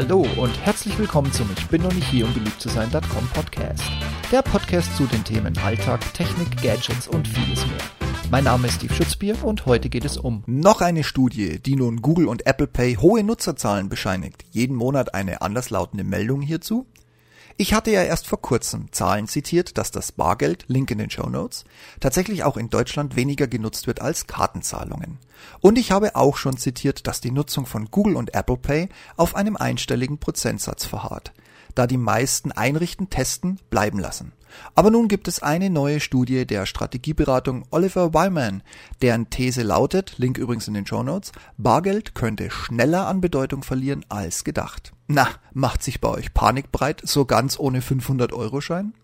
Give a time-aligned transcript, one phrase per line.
[0.00, 3.82] Hallo und herzlich willkommen zum Ich bin noch nicht hier, um beliebt zu sein.com Podcast.
[4.30, 7.80] Der Podcast zu den Themen Alltag, Technik, Gadgets und vieles mehr.
[8.30, 12.00] Mein Name ist Steve Schutzbier und heute geht es um noch eine Studie, die nun
[12.00, 14.44] Google und Apple Pay hohe Nutzerzahlen bescheinigt.
[14.52, 16.86] Jeden Monat eine anderslautende Meldung hierzu.
[17.60, 21.28] Ich hatte ja erst vor kurzem Zahlen zitiert, dass das Bargeld, Link in den Show
[21.28, 21.64] Notes,
[21.98, 25.18] tatsächlich auch in Deutschland weniger genutzt wird als Kartenzahlungen.
[25.58, 29.34] Und ich habe auch schon zitiert, dass die Nutzung von Google und Apple Pay auf
[29.34, 31.32] einem einstelligen Prozentsatz verharrt
[31.78, 34.32] da die meisten einrichten, testen, bleiben lassen.
[34.74, 38.62] Aber nun gibt es eine neue Studie der Strategieberatung Oliver Wyman,
[39.02, 44.04] deren These lautet, Link übrigens in den Show Notes, Bargeld könnte schneller an Bedeutung verlieren
[44.08, 44.92] als gedacht.
[45.06, 48.94] Na, macht sich bei euch Panik breit, so ganz ohne 500-Euro-Schein?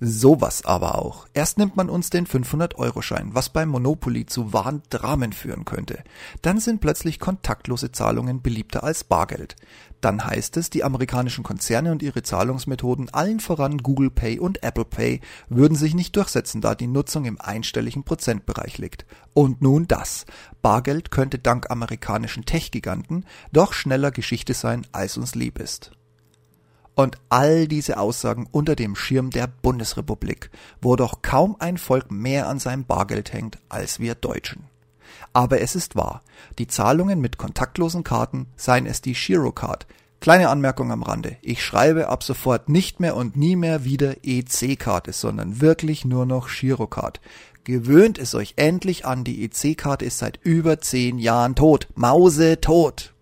[0.00, 1.26] Sowas aber auch.
[1.34, 6.04] Erst nimmt man uns den 500-Euro-Schein, was beim Monopoly zu wahren Dramen führen könnte.
[6.40, 9.56] Dann sind plötzlich kontaktlose Zahlungen beliebter als Bargeld.
[10.00, 14.84] Dann heißt es, die amerikanischen Konzerne und ihre Zahlungsmethoden, allen voran Google Pay und Apple
[14.84, 19.06] Pay, würden sich nicht durchsetzen, da die Nutzung im einstelligen Prozentbereich liegt.
[19.34, 20.24] Und nun das.
[20.62, 25.90] Bargeld könnte dank amerikanischen Tech-Giganten doch schneller Geschichte sein, als uns lieb ist.
[26.94, 32.48] Und all diese Aussagen unter dem Schirm der Bundesrepublik, wo doch kaum ein Volk mehr
[32.48, 34.64] an seinem Bargeld hängt als wir Deutschen.
[35.32, 36.22] Aber es ist wahr,
[36.58, 39.86] die Zahlungen mit kontaktlosen Karten, seien es die Girocard,
[40.20, 41.36] Kleine Anmerkung am Rande.
[41.42, 46.48] Ich schreibe ab sofort nicht mehr und nie mehr wieder EC-Karte, sondern wirklich nur noch
[46.48, 47.20] Girocard.
[47.62, 51.86] Gewöhnt es euch endlich an, die EC-Karte ist seit über zehn Jahren tot.
[51.94, 53.12] Mause tot.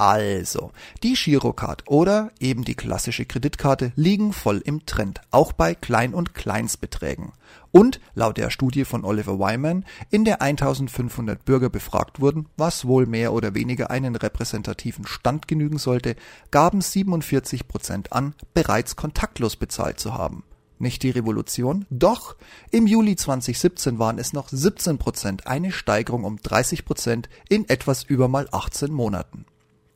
[0.00, 6.14] Also, die Girocard oder eben die klassische Kreditkarte liegen voll im Trend, auch bei Klein-
[6.14, 7.32] und Kleinstbeträgen.
[7.70, 13.04] Und laut der Studie von Oliver Wyman, in der 1500 Bürger befragt wurden, was wohl
[13.04, 16.16] mehr oder weniger einen repräsentativen Stand genügen sollte,
[16.50, 20.44] gaben 47 Prozent an, bereits kontaktlos bezahlt zu haben.
[20.78, 21.84] Nicht die Revolution?
[21.90, 22.36] Doch!
[22.70, 28.02] Im Juli 2017 waren es noch 17 Prozent, eine Steigerung um 30 Prozent in etwas
[28.02, 29.44] über mal 18 Monaten.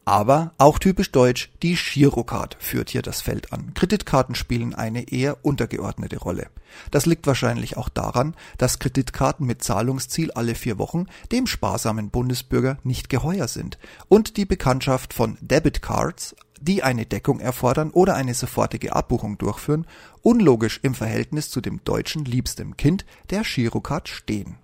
[0.07, 3.73] Aber auch typisch deutsch, die Girocard führt hier das Feld an.
[3.73, 6.49] Kreditkarten spielen eine eher untergeordnete Rolle.
[6.91, 12.77] Das liegt wahrscheinlich auch daran, dass Kreditkarten mit Zahlungsziel alle vier Wochen dem sparsamen Bundesbürger
[12.85, 13.79] nicht geheuer sind
[14.09, 19.87] und die Bekanntschaft von Debitcards, die eine Deckung erfordern oder eine sofortige Abbuchung durchführen,
[20.23, 24.57] unlogisch im Verhältnis zu dem deutschen liebstem Kind der Girocard stehen.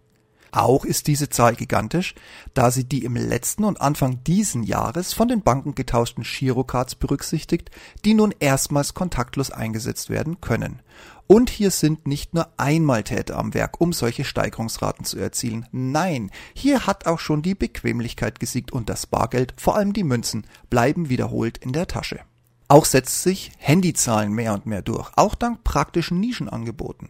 [0.53, 2.15] Auch ist diese Zahl gigantisch,
[2.55, 7.71] da sie die im letzten und Anfang diesen Jahres von den Banken getauschten Girocards berücksichtigt,
[8.05, 10.83] die nun erstmals kontaktlos eingesetzt werden können.
[11.27, 15.67] Und hier sind nicht nur Einmaltäter am Werk, um solche Steigerungsraten zu erzielen.
[15.71, 20.45] Nein, hier hat auch schon die Bequemlichkeit gesiegt und das Bargeld, vor allem die Münzen,
[20.71, 22.21] bleiben wiederholt in der Tasche.
[22.71, 27.09] Auch setzt sich Handyzahlen mehr und mehr durch, auch dank praktischen Nischenangeboten.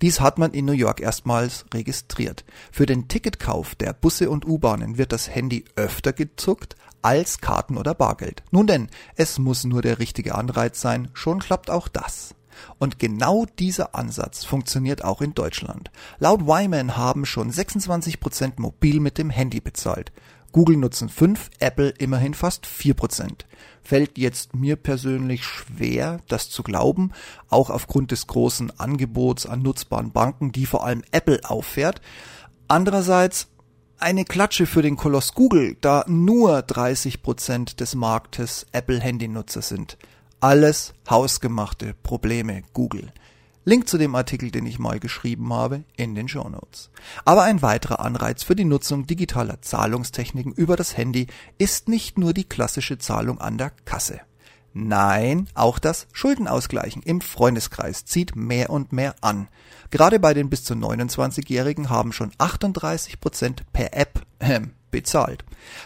[0.00, 2.46] Dies hat man in New York erstmals registriert.
[2.70, 7.92] Für den Ticketkauf der Busse und U-Bahnen wird das Handy öfter gezuckt als Karten oder
[7.92, 8.42] Bargeld.
[8.52, 12.34] Nun denn, es muss nur der richtige Anreiz sein, schon klappt auch das.
[12.78, 15.90] Und genau dieser Ansatz funktioniert auch in Deutschland.
[16.20, 20.10] Laut Wyman haben schon 26% mobil mit dem Handy bezahlt.
[20.52, 23.44] Google nutzen 5, Apple immerhin fast 4%.
[23.82, 27.12] Fällt jetzt mir persönlich schwer, das zu glauben,
[27.48, 32.00] auch aufgrund des großen Angebots an nutzbaren Banken, die vor allem Apple auffährt.
[32.68, 33.48] Andererseits
[33.98, 39.96] eine Klatsche für den Koloss Google, da nur 30% des Marktes Apple-Handynutzer sind.
[40.40, 43.12] Alles hausgemachte Probleme Google.
[43.64, 46.90] Link zu dem Artikel, den ich mal geschrieben habe, in den Show Notes.
[47.24, 51.28] Aber ein weiterer Anreiz für die Nutzung digitaler Zahlungstechniken über das Handy
[51.58, 54.20] ist nicht nur die klassische Zahlung an der Kasse.
[54.74, 59.48] Nein, auch das Schuldenausgleichen im Freundeskreis zieht mehr und mehr an.
[59.90, 64.60] Gerade bei den bis zu 29-Jährigen haben schon 38 Prozent per App äh,
[64.92, 65.44] bezahlt.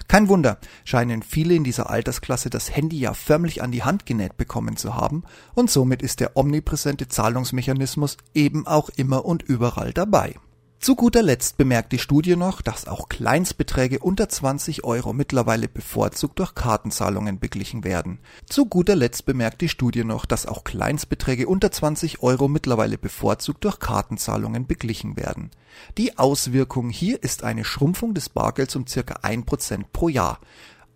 [0.09, 4.37] Kein Wunder, scheinen viele in dieser Altersklasse das Handy ja förmlich an die Hand genäht
[4.37, 5.23] bekommen zu haben
[5.55, 10.35] und somit ist der omnipräsente Zahlungsmechanismus eben auch immer und überall dabei.
[10.79, 16.39] Zu guter Letzt bemerkt die Studie noch, dass auch Kleinstbeträge unter 20 Euro mittlerweile bevorzugt
[16.39, 18.19] durch Kartenzahlungen beglichen werden.
[18.49, 23.65] Zu guter Letzt bemerkt die Studie noch, dass auch Kleinstbeträge unter 20 Euro mittlerweile bevorzugt
[23.65, 25.51] durch Kartenzahlungen beglichen werden.
[25.99, 30.41] Die Auswirkung hier ist eine Schrumpfung des Bargelds um circa 1% pro Jahr.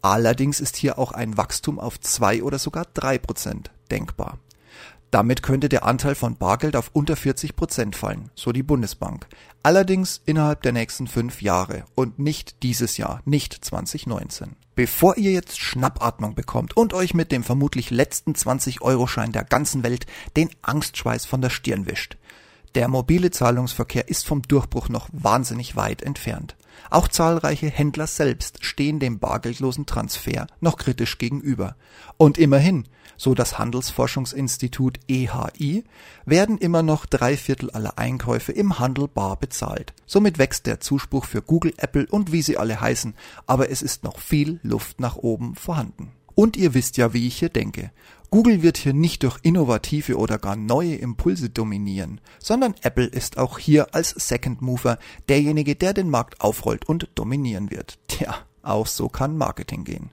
[0.03, 4.39] Allerdings ist hier auch ein Wachstum auf 2 oder sogar 3% denkbar.
[5.11, 9.27] Damit könnte der Anteil von Bargeld auf unter 40 Prozent fallen, so die Bundesbank.
[9.63, 14.55] Allerdings innerhalb der nächsten fünf Jahre und nicht dieses Jahr, nicht 2019.
[14.77, 20.07] Bevor ihr jetzt Schnappatmung bekommt und euch mit dem vermutlich letzten 20-Euro-Schein der ganzen Welt
[20.37, 22.17] den Angstschweiß von der Stirn wischt.
[22.77, 26.57] Der mobile Zahlungsverkehr ist vom Durchbruch noch wahnsinnig weit entfernt.
[26.89, 31.77] Auch zahlreiche Händler selbst stehen dem bargeldlosen Transfer noch kritisch gegenüber.
[32.17, 32.87] Und immerhin,
[33.21, 35.85] so das Handelsforschungsinstitut EHI,
[36.25, 39.93] werden immer noch drei Viertel aller Einkäufe im Handel bar bezahlt.
[40.07, 43.13] Somit wächst der Zuspruch für Google, Apple und wie sie alle heißen,
[43.47, 46.13] aber es ist noch viel Luft nach oben vorhanden.
[46.35, 47.91] Und ihr wisst ja, wie ich hier denke.
[48.31, 53.59] Google wird hier nicht durch innovative oder gar neue Impulse dominieren, sondern Apple ist auch
[53.59, 57.99] hier als Second Mover derjenige, der den Markt aufrollt und dominieren wird.
[58.09, 60.11] Tja, auch so kann Marketing gehen.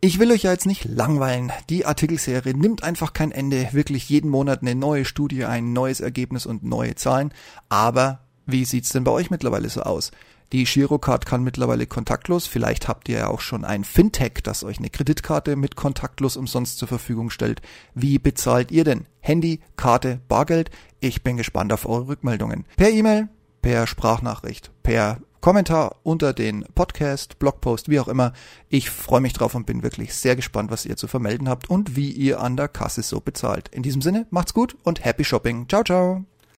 [0.00, 1.50] Ich will euch ja jetzt nicht langweilen.
[1.70, 3.68] Die Artikelserie nimmt einfach kein Ende.
[3.72, 7.34] Wirklich jeden Monat eine neue Studie, ein neues Ergebnis und neue Zahlen.
[7.68, 10.12] Aber wie sieht's denn bei euch mittlerweile so aus?
[10.52, 12.46] Die Girocard kann mittlerweile kontaktlos.
[12.46, 16.78] Vielleicht habt ihr ja auch schon ein Fintech, das euch eine Kreditkarte mit kontaktlos umsonst
[16.78, 17.60] zur Verfügung stellt.
[17.94, 19.06] Wie bezahlt ihr denn?
[19.18, 20.70] Handy, Karte, Bargeld?
[21.00, 22.66] Ich bin gespannt auf eure Rückmeldungen.
[22.76, 23.28] Per E-Mail,
[23.62, 28.32] per Sprachnachricht, per Kommentar unter den Podcast, Blogpost, wie auch immer.
[28.68, 31.96] Ich freue mich drauf und bin wirklich sehr gespannt, was ihr zu vermelden habt und
[31.96, 33.68] wie ihr an der Kasse so bezahlt.
[33.68, 35.68] In diesem Sinne, macht's gut und happy shopping.
[35.68, 36.24] Ciao, ciao.